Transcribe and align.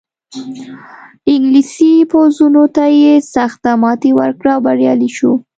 انګلیسي 1.33 1.91
پوځونو 2.11 2.63
ته 2.75 2.83
یې 3.01 3.13
سخته 3.33 3.71
ماتې 3.81 4.11
ورکړه 4.19 4.51
او 4.55 4.61
بریالی 4.65 5.09
شو. 5.17 5.31